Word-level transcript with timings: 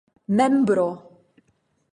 membro 0.37 0.87